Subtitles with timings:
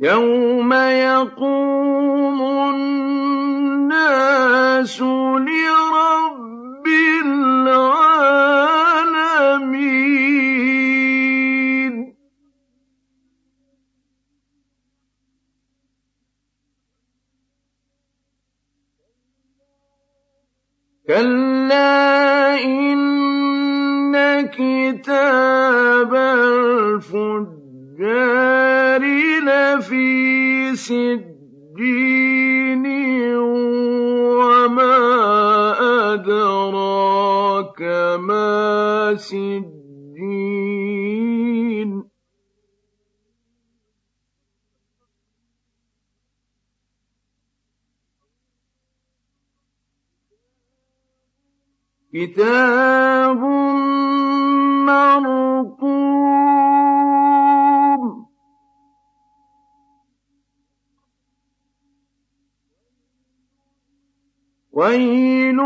[0.00, 1.85] يوم يقوم
[28.36, 29.02] الفجار
[29.46, 31.26] لفي سجين
[34.36, 34.96] وما
[36.14, 37.80] أدراك
[38.20, 39.76] ما سجين.
[52.12, 53.55] كتاب
[64.86, 65.60] ويل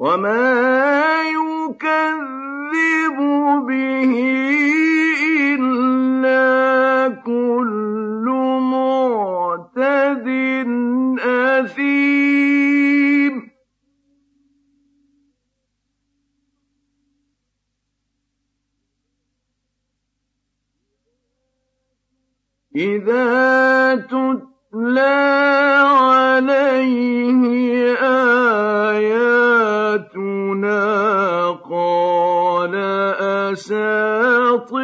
[0.00, 3.18] وما يكذب
[3.68, 4.12] به
[5.52, 8.26] إلا كل
[8.72, 10.28] معتد
[11.20, 12.30] أثيم
[22.76, 25.20] إذا تتلى
[26.00, 27.42] عليه
[28.00, 28.49] آياتنا
[33.52, 34.79] أساطير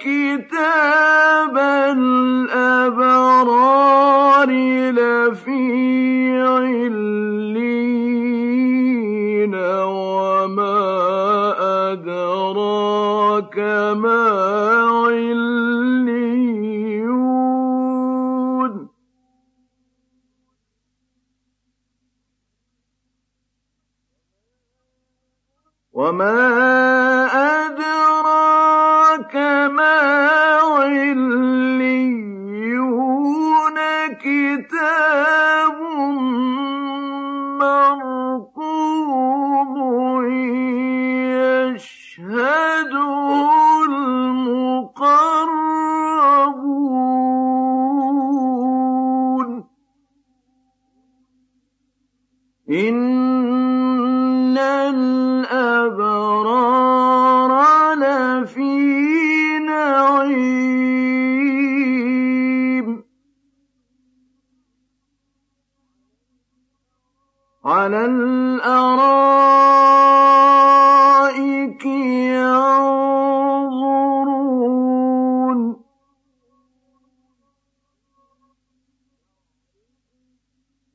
[0.00, 1.58] كتاب
[1.98, 3.34] الأبرار
[4.90, 7.54] لفي علين
[9.84, 10.80] وما
[11.92, 13.58] أدراك
[13.96, 14.22] ما
[14.90, 15.34] عليون
[25.92, 27.03] وما
[29.94, 31.33] ما
[59.66, 61.04] نعيم
[67.64, 69.04] على الأرائك
[74.24, 74.24] ينظرون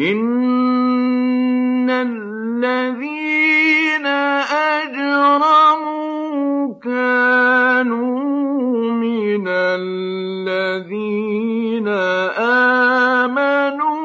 [0.00, 3.20] إن الذين
[4.80, 6.00] أجرموا
[6.80, 8.20] كانوا
[8.92, 10.28] من الذين
[13.28, 13.98] آمنوا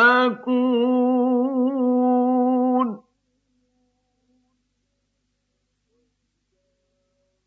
[0.00, 0.60] يضحكون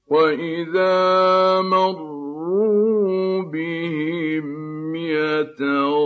[0.07, 6.03] وإذا مروا بهم يتغامزون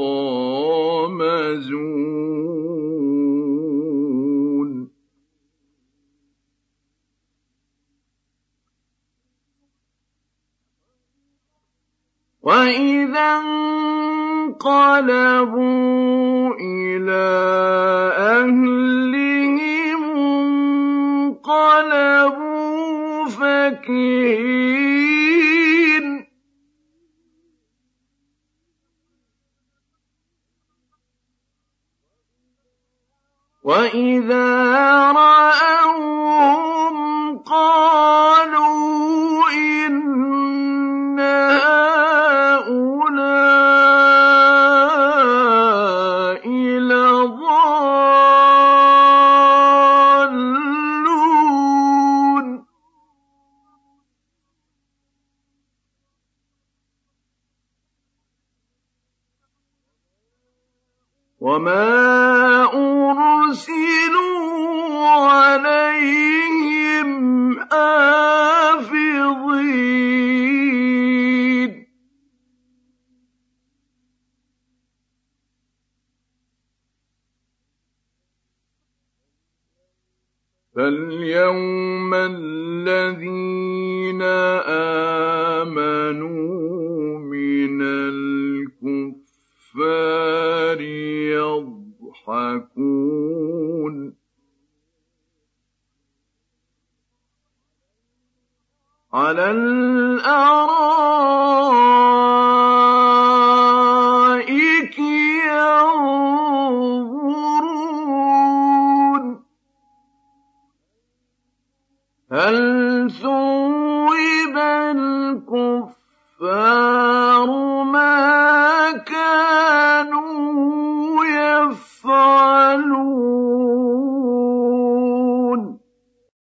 [12.42, 13.42] وإذا
[14.38, 17.28] انقلبوا إلى
[18.18, 19.68] أهلهم
[21.48, 25.27] انقلبوا فكهين.
[33.68, 34.48] وإذا
[35.12, 36.77] رأوهم
[80.78, 83.58] فاليوم الذين
[85.62, 87.82] آمنوا من
[89.02, 89.22] الكفار
[92.22, 94.14] يضحكون
[99.14, 100.78] على الأرائك